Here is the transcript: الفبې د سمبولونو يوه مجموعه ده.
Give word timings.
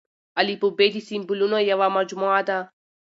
الفبې 0.41 0.87
د 0.93 0.97
سمبولونو 1.07 1.57
يوه 1.71 1.87
مجموعه 1.97 2.41
ده. 2.49 2.59